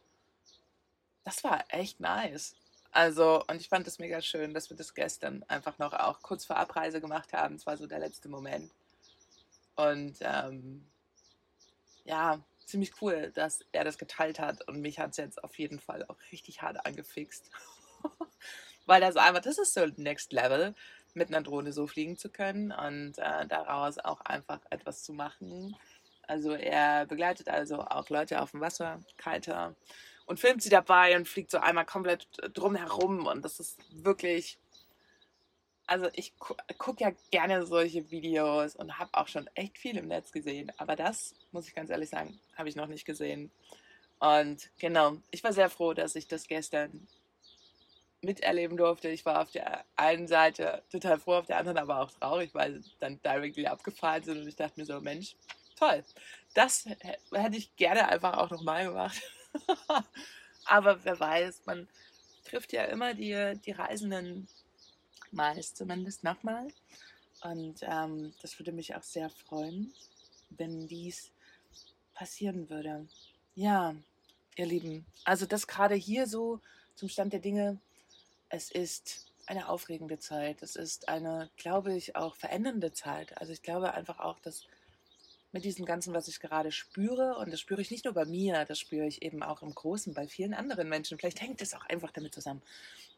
das 1.23 1.43
war 1.43 1.63
echt 1.69 1.99
nice. 1.99 2.55
Also, 2.91 3.43
und 3.47 3.61
ich 3.61 3.69
fand 3.69 3.87
es 3.87 3.99
mega 3.99 4.21
schön, 4.21 4.53
dass 4.53 4.69
wir 4.69 4.77
das 4.77 4.93
gestern 4.93 5.43
einfach 5.47 5.77
noch 5.79 5.93
auch 5.93 6.21
kurz 6.21 6.45
vor 6.45 6.57
Abreise 6.57 7.01
gemacht 7.01 7.33
haben. 7.33 7.55
Es 7.55 7.65
war 7.65 7.77
so 7.77 7.87
der 7.87 7.99
letzte 7.99 8.29
Moment. 8.29 8.71
Und 9.75 10.17
ähm, 10.21 10.85
ja, 12.05 12.39
ziemlich 12.65 13.01
cool, 13.01 13.31
dass 13.33 13.59
er 13.71 13.83
das 13.83 13.97
geteilt 13.97 14.39
hat. 14.39 14.67
Und 14.67 14.81
mich 14.81 14.99
hat 14.99 15.11
es 15.11 15.17
jetzt 15.17 15.43
auf 15.43 15.57
jeden 15.57 15.79
Fall 15.79 16.05
auch 16.07 16.17
richtig 16.31 16.61
hart 16.61 16.85
angefixt. 16.85 17.49
Weil 18.85 19.01
das 19.01 19.15
einfach, 19.15 19.41
das 19.41 19.57
ist 19.57 19.73
so 19.73 19.85
Next 19.97 20.33
Level, 20.33 20.73
mit 21.13 21.29
einer 21.29 21.41
Drohne 21.41 21.71
so 21.71 21.87
fliegen 21.87 22.17
zu 22.17 22.29
können 22.29 22.71
und 22.71 23.17
äh, 23.17 23.47
daraus 23.47 23.97
auch 23.99 24.21
einfach 24.21 24.59
etwas 24.69 25.03
zu 25.03 25.13
machen. 25.13 25.75
Also 26.27 26.53
er 26.53 27.05
begleitet 27.05 27.49
also 27.49 27.81
auch 27.81 28.09
Leute 28.09 28.41
auf 28.41 28.51
dem 28.51 28.61
Wasser, 28.61 28.99
Kiter, 29.17 29.75
und 30.25 30.39
filmt 30.39 30.61
sie 30.61 30.69
dabei 30.69 31.15
und 31.15 31.27
fliegt 31.27 31.51
so 31.51 31.59
einmal 31.59 31.85
komplett 31.85 32.27
drumherum. 32.53 33.27
Und 33.27 33.43
das 33.43 33.59
ist 33.59 33.77
wirklich. 33.91 34.57
Also 35.93 36.09
ich 36.15 36.35
gu 36.39 36.55
gucke 36.79 37.03
ja 37.03 37.11
gerne 37.29 37.67
solche 37.67 38.09
Videos 38.09 38.75
und 38.75 38.97
habe 38.97 39.11
auch 39.13 39.27
schon 39.27 39.47
echt 39.53 39.77
viel 39.77 39.95
im 39.95 40.07
Netz 40.07 40.31
gesehen. 40.31 40.71
Aber 40.77 40.95
das, 40.95 41.35
muss 41.51 41.67
ich 41.67 41.75
ganz 41.75 41.91
ehrlich 41.91 42.09
sagen, 42.09 42.39
habe 42.57 42.67
ich 42.67 42.75
noch 42.75 42.87
nicht 42.87 43.05
gesehen. 43.05 43.51
Und 44.17 44.71
genau, 44.79 45.17
ich 45.29 45.43
war 45.43 45.53
sehr 45.53 45.69
froh, 45.69 45.93
dass 45.93 46.15
ich 46.15 46.27
das 46.27 46.47
gestern 46.47 47.07
miterleben 48.21 48.75
durfte. 48.75 49.09
Ich 49.09 49.23
war 49.23 49.39
auf 49.39 49.51
der 49.51 49.85
einen 49.95 50.27
Seite 50.27 50.81
total 50.91 51.19
froh, 51.19 51.35
auf 51.35 51.45
der 51.45 51.57
anderen 51.57 51.77
aber 51.77 51.99
auch 51.99 52.09
traurig, 52.09 52.55
weil 52.55 52.81
sie 52.81 52.89
dann 52.99 53.21
directly 53.21 53.67
abgefahren 53.67 54.23
sind 54.23 54.39
und 54.39 54.47
ich 54.47 54.55
dachte 54.55 54.79
mir 54.79 54.87
so, 54.87 54.99
Mensch, 54.99 55.35
toll. 55.77 56.03
Das 56.55 56.87
hätte 56.87 57.57
ich 57.57 57.75
gerne 57.75 58.09
einfach 58.09 58.39
auch 58.39 58.49
nochmal 58.49 58.85
gemacht. 58.85 59.21
Aber 60.65 61.05
wer 61.05 61.19
weiß, 61.19 61.61
man 61.67 61.87
trifft 62.45 62.73
ja 62.73 62.85
immer 62.85 63.13
die, 63.13 63.59
die 63.63 63.73
Reisenden 63.73 64.47
meist 65.33 65.77
zumindest 65.77 66.23
nochmal. 66.23 66.67
Und 67.43 67.81
ähm, 67.81 68.33
das 68.41 68.57
würde 68.59 68.71
mich 68.71 68.95
auch 68.95 69.03
sehr 69.03 69.29
freuen, 69.29 69.93
wenn 70.51 70.87
dies 70.87 71.31
passieren 72.13 72.69
würde. 72.69 73.07
Ja, 73.55 73.95
ihr 74.55 74.65
Lieben, 74.65 75.05
also 75.25 75.45
das 75.45 75.67
gerade 75.67 75.95
hier 75.95 76.27
so 76.27 76.59
zum 76.95 77.09
Stand 77.09 77.33
der 77.33 77.39
Dinge, 77.39 77.79
es 78.49 78.71
ist 78.71 79.33
eine 79.45 79.69
aufregende 79.69 80.19
Zeit. 80.19 80.61
Es 80.61 80.75
ist 80.75 81.09
eine, 81.09 81.49
glaube 81.57 81.95
ich, 81.95 82.15
auch 82.15 82.35
verändernde 82.35 82.93
Zeit. 82.93 83.37
Also 83.39 83.51
ich 83.51 83.61
glaube 83.61 83.93
einfach 83.93 84.19
auch, 84.19 84.39
dass 84.39 84.67
mit 85.53 85.63
diesem 85.63 85.85
Ganzen, 85.85 86.13
was 86.13 86.27
ich 86.27 86.39
gerade 86.39 86.71
spüre. 86.71 87.37
Und 87.37 87.53
das 87.53 87.61
spüre 87.61 87.81
ich 87.81 87.91
nicht 87.91 88.05
nur 88.05 88.13
bei 88.13 88.25
mir, 88.25 88.65
das 88.65 88.79
spüre 88.79 89.07
ich 89.07 89.21
eben 89.21 89.43
auch 89.43 89.61
im 89.61 89.73
Großen 89.73 90.13
bei 90.13 90.27
vielen 90.27 90.53
anderen 90.53 90.89
Menschen. 90.89 91.17
Vielleicht 91.17 91.41
hängt 91.41 91.61
es 91.61 91.73
auch 91.73 91.85
einfach 91.85 92.11
damit 92.11 92.33
zusammen, 92.33 92.61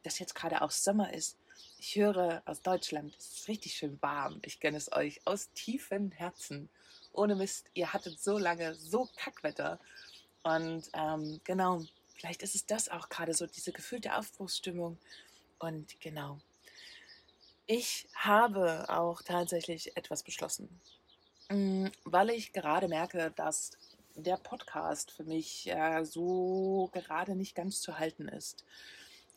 dass 0.04 0.20
jetzt 0.20 0.36
gerade 0.36 0.62
auch 0.62 0.72
Sommer 0.72 1.14
ist. 1.14 1.38
Ich 1.80 1.96
höre 1.96 2.44
aus 2.46 2.62
Deutschland, 2.62 3.16
es 3.18 3.40
ist 3.40 3.48
richtig 3.48 3.74
schön 3.74 3.98
warm. 4.02 4.40
Ich 4.44 4.60
gönne 4.60 4.78
es 4.78 4.92
euch 4.92 5.26
aus 5.26 5.50
tiefem 5.54 6.12
Herzen. 6.12 6.70
Ohne 7.14 7.36
Mist, 7.36 7.68
ihr 7.74 7.94
hattet 7.94 8.20
so 8.20 8.38
lange 8.38 8.76
so 8.76 9.10
Kackwetter. 9.16 9.80
Und 10.44 10.90
ähm, 10.94 11.40
genau, 11.46 11.84
vielleicht 12.14 12.44
ist 12.44 12.56
es 12.56 12.66
das 12.66 12.90
auch 12.90 13.08
gerade 13.08 13.34
so, 13.34 13.48
diese 13.48 13.72
gefühlte 13.72 14.16
Aufbruchsstimmung. 14.16 14.98
Und 15.58 16.00
genau, 16.02 16.40
ich 17.66 18.08
habe 18.14 18.90
auch 18.90 19.22
tatsächlich 19.22 19.96
etwas 19.96 20.22
beschlossen. 20.22 20.82
Mm, 21.50 21.88
weil 22.04 22.32
ich 22.32 22.54
gerade 22.54 22.88
merke, 22.88 23.32
dass 23.36 23.72
der 24.16 24.38
Podcast 24.38 25.12
für 25.12 25.24
mich 25.24 25.70
äh, 25.70 26.04
so 26.06 26.90
gerade 26.94 27.36
nicht 27.36 27.56
ganz 27.56 27.82
zu 27.82 28.00
halten 28.00 28.28
ist. 28.28 28.66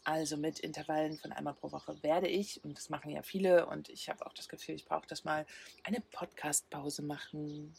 Also 0.05 0.39
mit 0.39 0.61
Intervallen 0.61 1.19
von 1.19 1.33
einmal 1.33 1.55
pro 1.55 1.71
Woche 1.71 2.03
werde 2.03 2.29
ich, 2.29 2.65
und 2.65 2.79
das 2.79 2.89
machen 2.89 3.11
ja 3.11 3.23
viele, 3.23 3.67
und 3.67 3.91
ich 3.91 4.09
habe 4.09 4.25
auch 4.25 4.33
das 4.33 4.49
Gefühl, 4.49 4.75
ich 4.75 4.87
brauche 4.87 5.07
das 5.07 5.25
mal, 5.25 5.45
eine 5.85 6.01
Podcast-Pause 6.01 7.03
machen. 7.03 7.75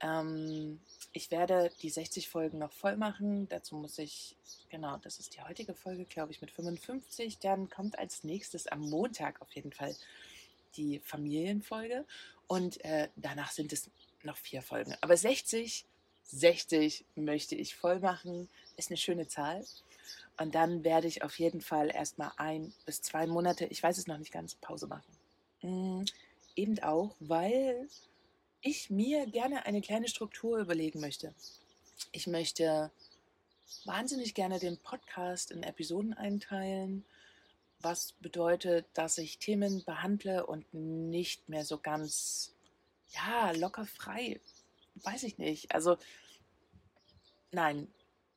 Ähm, 0.00 0.80
ich 1.12 1.30
werde 1.30 1.70
die 1.80 1.88
60 1.88 2.28
Folgen 2.28 2.58
noch 2.58 2.72
voll 2.72 2.96
machen. 2.96 3.48
Dazu 3.48 3.76
muss 3.76 3.98
ich, 3.98 4.36
genau, 4.68 4.98
das 4.98 5.20
ist 5.20 5.34
die 5.34 5.42
heutige 5.42 5.74
Folge, 5.74 6.04
glaube 6.04 6.32
ich, 6.32 6.42
mit 6.42 6.50
55. 6.50 7.38
Dann 7.38 7.70
kommt 7.70 7.98
als 7.98 8.24
nächstes 8.24 8.66
am 8.66 8.80
Montag 8.80 9.40
auf 9.40 9.52
jeden 9.52 9.72
Fall 9.72 9.94
die 10.76 11.00
Familienfolge. 11.00 12.04
Und 12.52 12.84
äh, 12.84 13.08
danach 13.16 13.50
sind 13.50 13.72
es 13.72 13.88
noch 14.24 14.36
vier 14.36 14.60
Folgen. 14.60 14.94
Aber 15.00 15.16
60, 15.16 15.86
60 16.24 17.06
möchte 17.14 17.54
ich 17.54 17.74
voll 17.74 17.98
machen. 17.98 18.46
Ist 18.76 18.90
eine 18.90 18.98
schöne 18.98 19.26
Zahl. 19.26 19.64
Und 20.36 20.54
dann 20.54 20.84
werde 20.84 21.08
ich 21.08 21.22
auf 21.22 21.38
jeden 21.38 21.62
Fall 21.62 21.90
erstmal 21.90 22.30
ein 22.36 22.74
bis 22.84 23.00
zwei 23.00 23.26
Monate, 23.26 23.64
ich 23.64 23.82
weiß 23.82 23.96
es 23.96 24.06
noch 24.06 24.18
nicht 24.18 24.32
ganz, 24.32 24.54
Pause 24.56 24.86
machen. 24.86 25.10
Mhm. 25.62 26.04
Eben 26.54 26.78
auch, 26.80 27.16
weil 27.20 27.88
ich 28.60 28.90
mir 28.90 29.24
gerne 29.28 29.64
eine 29.64 29.80
kleine 29.80 30.08
Struktur 30.08 30.58
überlegen 30.58 31.00
möchte. 31.00 31.32
Ich 32.10 32.26
möchte 32.26 32.90
wahnsinnig 33.86 34.34
gerne 34.34 34.58
den 34.58 34.76
Podcast 34.76 35.52
in 35.52 35.62
Episoden 35.62 36.12
einteilen 36.12 37.06
was 37.82 38.12
bedeutet, 38.20 38.86
dass 38.94 39.18
ich 39.18 39.38
Themen 39.38 39.84
behandle 39.84 40.46
und 40.46 40.72
nicht 40.72 41.48
mehr 41.48 41.64
so 41.64 41.78
ganz, 41.78 42.54
ja, 43.10 43.52
locker 43.52 43.86
frei. 43.86 44.40
Weiß 44.96 45.22
ich 45.24 45.38
nicht. 45.38 45.74
Also, 45.74 45.96
nein. 47.50 47.88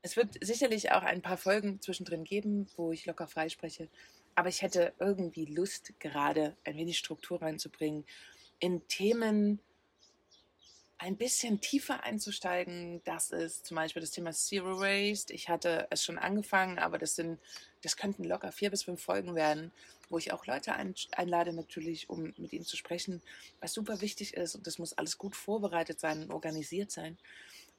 Es 0.02 0.16
wird 0.16 0.38
sicherlich 0.40 0.92
auch 0.92 1.02
ein 1.02 1.24
paar 1.24 1.38
Folgen 1.38 1.82
zwischendrin 1.82 2.24
geben, 2.24 2.68
wo 2.76 2.92
ich 2.92 3.08
locker 3.08 3.28
frei 3.28 3.50
spreche. 3.50 3.90
Aber 4.36 4.50
ich 4.50 4.62
hätte 4.62 4.94
irgendwie 5.00 5.46
Lust, 5.46 6.00
gerade 6.00 6.56
ein 6.64 6.78
wenig 6.78 6.98
Struktur 6.98 7.42
reinzubringen 7.42 8.06
in 8.60 8.88
Themen, 8.88 9.60
ein 10.98 11.18
bisschen 11.18 11.60
tiefer 11.60 12.04
einzusteigen. 12.04 13.02
Das 13.04 13.32
ist 13.32 13.66
zum 13.66 13.76
Beispiel 13.76 14.02
das 14.02 14.12
Thema 14.12 14.32
Zero 14.32 14.80
Waste. 14.80 15.34
Ich 15.34 15.50
hatte 15.50 15.88
es 15.90 16.04
schon 16.04 16.18
angefangen, 16.18 16.80
aber 16.80 16.98
das 16.98 17.16
sind, 17.16 17.40
das 17.82 17.98
könnten 17.98 18.24
locker 18.24 18.52
vier 18.52 18.72
bis 18.72 18.84
fünf 18.84 19.02
Folgen 19.02 19.36
werden, 19.36 19.72
wo 20.10 20.18
ich 20.18 20.32
auch 20.32 20.46
Leute 20.46 20.74
ein, 20.74 20.96
einlade, 21.12 21.54
natürlich, 21.54 22.10
um 22.10 22.34
mit 22.38 22.54
ihnen 22.54 22.66
zu 22.66 22.78
sprechen, 22.78 23.22
was 23.60 23.74
super 23.74 24.02
wichtig 24.02 24.36
ist. 24.36 24.56
Und 24.56 24.68
das 24.68 24.80
muss 24.80 24.94
alles 24.94 25.18
gut 25.18 25.36
vorbereitet 25.36 26.00
sein 26.00 26.24
und 26.24 26.32
organisiert 26.32 26.92
sein. 26.92 27.18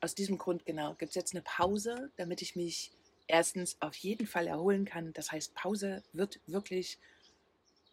Aus 0.01 0.15
diesem 0.15 0.37
Grund, 0.37 0.67
genau, 0.67 0.95
gibt 0.95 1.11
es 1.11 1.15
jetzt 1.15 1.35
eine 1.35 1.43
Pause, 1.43 2.11
damit 2.17 2.43
ich 2.43 2.55
mich 2.55 2.91
erstens 3.29 3.77
auf 3.81 3.97
jeden 3.97 4.27
Fall 4.27 4.47
erholen 4.47 4.85
kann. 4.85 5.13
Das 5.15 5.33
heißt, 5.33 5.55
Pause 5.55 6.03
wird 6.13 6.39
wirklich 6.47 6.99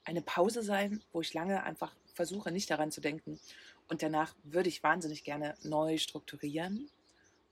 eine 0.03 0.21
Pause 0.21 0.63
sein, 0.63 1.01
wo 1.13 1.21
ich 1.21 1.33
lange 1.33 1.63
einfach 1.63 1.95
versuche, 2.13 2.51
nicht 2.51 2.69
daran 2.69 2.91
zu 2.91 2.99
denken 2.99 3.39
und 3.87 4.01
danach 4.01 4.35
würde 4.43 4.69
ich 4.69 4.83
wahnsinnig 4.83 5.23
gerne 5.23 5.55
neu 5.63 5.97
strukturieren, 5.97 6.89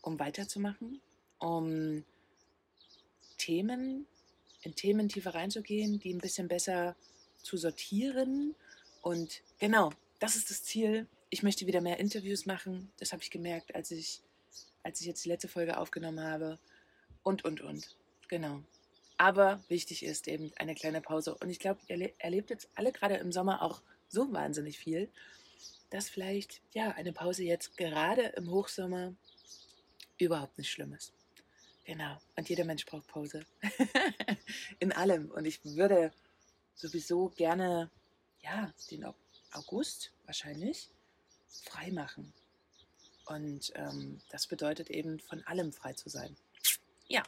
um 0.02 0.20
weiterzumachen, 0.20 1.02
um 1.40 2.04
Themen, 3.38 4.08
in 4.62 4.76
Themen 4.76 5.10
tiefer 5.10 5.34
reinzugehen, 5.34 6.00
die 6.00 6.14
ein 6.14 6.20
bisschen 6.20 6.48
besser 6.48 6.96
zu 7.42 7.58
sortieren. 7.58 8.56
Und 9.02 9.42
genau, 9.60 9.92
das 10.20 10.36
ist 10.36 10.50
das 10.50 10.64
Ziel. 10.64 11.08
Ich 11.30 11.44
möchte 11.44 11.68
wieder 11.68 11.82
mehr 11.82 12.00
Interviews 12.00 12.46
machen. 12.46 12.92
Das 12.98 13.12
habe 13.12 13.24
ich 13.24 13.32
gemerkt, 13.32 13.74
als 13.74 13.92
ich, 13.92 14.22
als 14.84 15.02
ich 15.02 15.08
jetzt 15.08 15.26
die 15.26 15.30
letzte 15.30 15.48
Folge 15.48 15.78
aufgenommen 15.78 16.22
habe. 16.22 16.60
Und, 17.24 17.44
und, 17.46 17.62
und. 17.62 17.96
Genau. 18.28 18.62
Aber 19.18 19.64
wichtig 19.68 20.04
ist 20.04 20.28
eben 20.28 20.52
eine 20.56 20.76
kleine 20.76 21.02
Pause. 21.02 21.36
Und 21.36 21.50
ich 21.50 21.60
glaube, 21.60 21.80
ihr 21.88 22.14
erlebt 22.18 22.50
jetzt 22.50 22.70
alle 22.76 22.92
gerade 22.92 23.16
im 23.16 23.32
Sommer 23.32 23.62
auch 23.62 23.82
so 24.10 24.32
wahnsinnig 24.34 24.78
viel 24.78 25.10
dass 25.92 26.10
vielleicht 26.10 26.62
ja 26.74 26.92
eine 26.92 27.14
Pause 27.14 27.44
jetzt 27.44 27.78
gerade 27.78 28.24
im 28.38 28.50
Hochsommer 28.50 29.14
überhaupt 30.18 30.58
nicht 30.58 30.72
schlimm 30.72 30.94
ist. 30.94 31.14
Genau. 31.86 32.18
Und 32.36 32.50
jeder 32.50 32.64
Mensch 32.64 32.86
braucht 32.86 33.08
Pause. 33.08 33.46
In 34.80 34.92
allem. 34.92 35.30
Und 35.32 35.46
ich 35.46 35.64
würde 35.64 36.12
sowieso 36.76 37.30
gerne, 37.30 37.92
ja, 38.42 38.74
den 38.90 39.06
August 39.52 40.12
wahrscheinlich 40.26 40.90
frei 41.66 41.92
machen. 41.92 42.34
Und 43.26 43.72
ähm, 43.76 44.22
das 44.30 44.48
bedeutet 44.48 44.90
eben, 44.90 45.20
von 45.20 45.44
allem 45.44 45.74
frei 45.74 45.94
zu 45.94 46.10
sein. 46.10 46.36
Ja, 47.08 47.24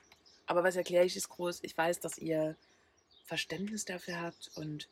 aber 0.45 0.63
was 0.63 0.75
erkläre 0.75 1.05
ich 1.05 1.15
ist 1.15 1.29
groß. 1.29 1.59
Ich 1.63 1.77
weiß, 1.77 1.99
dass 1.99 2.17
ihr 2.17 2.55
Verständnis 3.25 3.85
dafür 3.85 4.21
habt. 4.21 4.51
Und 4.55 4.87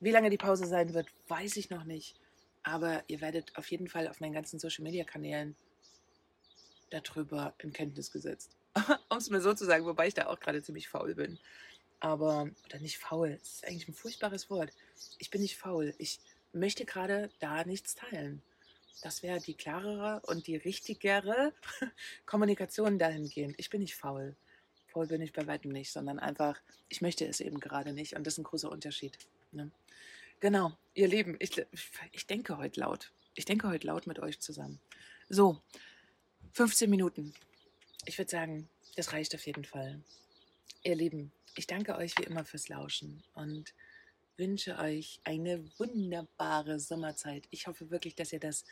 wie 0.00 0.10
lange 0.10 0.30
die 0.30 0.38
Pause 0.38 0.66
sein 0.66 0.94
wird, 0.94 1.08
weiß 1.28 1.56
ich 1.56 1.70
noch 1.70 1.84
nicht. 1.84 2.16
Aber 2.62 3.02
ihr 3.08 3.20
werdet 3.20 3.56
auf 3.56 3.70
jeden 3.70 3.88
Fall 3.88 4.08
auf 4.08 4.20
meinen 4.20 4.34
ganzen 4.34 4.58
Social-Media-Kanälen 4.58 5.56
darüber 6.90 7.54
in 7.58 7.72
Kenntnis 7.72 8.10
gesetzt. 8.10 8.56
um 9.08 9.18
es 9.18 9.30
mal 9.30 9.40
so 9.40 9.54
zu 9.54 9.64
sagen, 9.64 9.84
wobei 9.84 10.08
ich 10.08 10.14
da 10.14 10.26
auch 10.26 10.40
gerade 10.40 10.62
ziemlich 10.62 10.88
faul 10.88 11.14
bin. 11.14 11.38
Aber, 12.00 12.50
oder 12.64 12.78
nicht 12.80 12.98
faul, 12.98 13.36
das 13.38 13.54
ist 13.54 13.66
eigentlich 13.66 13.88
ein 13.88 13.94
furchtbares 13.94 14.50
Wort. 14.50 14.72
Ich 15.18 15.30
bin 15.30 15.40
nicht 15.40 15.56
faul. 15.56 15.94
Ich 15.98 16.20
möchte 16.52 16.84
gerade 16.84 17.30
da 17.38 17.64
nichts 17.64 17.94
teilen. 17.94 18.42
Das 19.02 19.22
wäre 19.22 19.40
die 19.40 19.54
klarere 19.54 20.20
und 20.26 20.46
die 20.46 20.56
richtigere 20.56 21.52
Kommunikation 22.26 22.98
dahingehend. 22.98 23.54
Ich 23.58 23.70
bin 23.70 23.80
nicht 23.80 23.96
faul. 23.96 24.34
Faul 24.88 25.06
bin 25.06 25.22
ich 25.22 25.32
bei 25.32 25.46
weitem 25.46 25.72
nicht, 25.72 25.92
sondern 25.92 26.18
einfach, 26.18 26.60
ich 26.88 27.00
möchte 27.00 27.26
es 27.26 27.40
eben 27.40 27.60
gerade 27.60 27.92
nicht. 27.92 28.14
Und 28.14 28.26
das 28.26 28.34
ist 28.34 28.38
ein 28.38 28.44
großer 28.44 28.70
Unterschied. 28.70 29.16
Ne? 29.52 29.70
Genau, 30.42 30.76
ihr 30.94 31.06
Lieben, 31.06 31.36
ich, 31.38 31.64
ich 32.10 32.26
denke 32.26 32.58
heute 32.58 32.80
laut. 32.80 33.12
Ich 33.36 33.44
denke 33.44 33.68
heute 33.68 33.86
laut 33.86 34.08
mit 34.08 34.18
euch 34.18 34.40
zusammen. 34.40 34.80
So, 35.28 35.62
15 36.54 36.90
Minuten. 36.90 37.32
Ich 38.06 38.18
würde 38.18 38.28
sagen, 38.28 38.68
das 38.96 39.12
reicht 39.12 39.36
auf 39.36 39.46
jeden 39.46 39.64
Fall. 39.64 40.02
Ihr 40.82 40.96
Lieben, 40.96 41.30
ich 41.54 41.68
danke 41.68 41.94
euch 41.94 42.18
wie 42.18 42.24
immer 42.24 42.44
fürs 42.44 42.68
Lauschen 42.68 43.22
und 43.34 43.72
wünsche 44.36 44.76
euch 44.80 45.20
eine 45.22 45.64
wunderbare 45.78 46.80
Sommerzeit. 46.80 47.46
Ich 47.50 47.68
hoffe 47.68 47.90
wirklich, 47.92 48.16
dass 48.16 48.32
ihr 48.32 48.40
das 48.40 48.64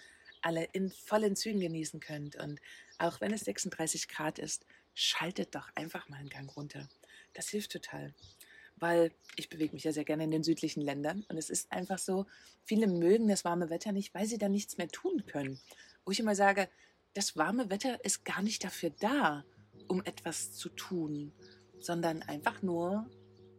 alle 0.42 0.64
in 0.72 0.90
vollen 0.90 1.36
Zügen 1.36 1.60
genießen 1.60 2.00
könnt. 2.00 2.34
Und 2.34 2.60
auch 2.98 3.20
wenn 3.20 3.32
es 3.32 3.42
36 3.42 4.08
Grad 4.08 4.40
ist, 4.40 4.66
schaltet 4.92 5.54
doch 5.54 5.68
einfach 5.76 6.08
mal 6.08 6.16
einen 6.16 6.30
Gang 6.30 6.50
runter. 6.56 6.88
Das 7.32 7.48
hilft 7.48 7.70
total. 7.70 8.12
Weil 8.80 9.12
ich 9.36 9.48
bewege 9.48 9.74
mich 9.74 9.84
ja 9.84 9.92
sehr 9.92 10.04
gerne 10.04 10.24
in 10.24 10.30
den 10.30 10.42
südlichen 10.42 10.80
Ländern 10.80 11.24
und 11.28 11.36
es 11.36 11.50
ist 11.50 11.70
einfach 11.70 11.98
so, 11.98 12.26
viele 12.64 12.86
mögen 12.86 13.28
das 13.28 13.44
warme 13.44 13.70
Wetter 13.70 13.92
nicht, 13.92 14.14
weil 14.14 14.26
sie 14.26 14.38
da 14.38 14.48
nichts 14.48 14.78
mehr 14.78 14.88
tun 14.88 15.24
können. 15.26 15.60
Wo 16.04 16.10
ich 16.10 16.20
immer 16.20 16.34
sage, 16.34 16.68
das 17.14 17.36
warme 17.36 17.70
Wetter 17.70 18.04
ist 18.04 18.24
gar 18.24 18.42
nicht 18.42 18.64
dafür 18.64 18.90
da, 19.00 19.44
um 19.88 20.02
etwas 20.04 20.52
zu 20.52 20.68
tun, 20.70 21.32
sondern 21.78 22.22
einfach 22.22 22.62
nur 22.62 23.08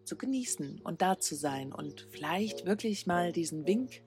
zu 0.05 0.17
genießen 0.17 0.81
und 0.81 1.01
da 1.01 1.19
zu 1.19 1.35
sein 1.35 1.71
und 1.71 2.07
vielleicht 2.11 2.65
wirklich 2.65 3.05
mal 3.05 3.31
diesen 3.31 3.65
Wink 3.65 4.01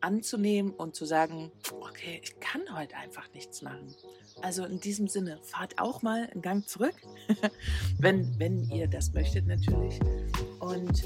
anzunehmen 0.00 0.72
und 0.72 0.94
zu 0.94 1.04
sagen, 1.04 1.50
okay, 1.80 2.20
ich 2.22 2.38
kann 2.40 2.62
heute 2.76 2.96
einfach 2.96 3.28
nichts 3.34 3.62
machen. 3.62 3.94
Also 4.42 4.64
in 4.64 4.80
diesem 4.80 5.08
Sinne, 5.08 5.38
fahrt 5.42 5.78
auch 5.78 6.02
mal 6.02 6.28
einen 6.32 6.42
Gang 6.42 6.66
zurück, 6.66 6.94
wenn, 7.98 8.38
wenn 8.38 8.70
ihr 8.70 8.88
das 8.88 9.12
möchtet 9.12 9.46
natürlich. 9.46 9.98
Und 10.60 11.02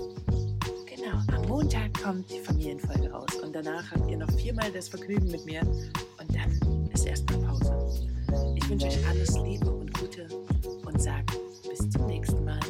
genau, 0.86 1.18
am 1.32 1.48
Montag 1.48 2.00
kommt 2.00 2.30
die 2.30 2.40
Familienfolge 2.40 3.10
raus 3.10 3.34
und 3.42 3.54
danach 3.54 3.90
habt 3.90 4.10
ihr 4.10 4.18
noch 4.18 4.30
viermal 4.32 4.70
das 4.72 4.88
Vergnügen 4.88 5.30
mit 5.30 5.44
mir 5.44 5.62
und 5.62 6.34
dann 6.34 6.88
ist 6.92 7.06
erstmal 7.06 7.40
Pause. 7.40 8.14
Ich 8.56 8.68
wünsche 8.68 8.86
euch 8.86 9.06
alles 9.08 9.36
Liebe 9.38 9.70
und 9.70 9.92
Gute 9.98 10.28
und 10.84 11.02
sage 11.02 11.26
bis 11.68 11.90
zum 11.90 12.06
nächsten 12.06 12.44
Mal. 12.44 12.60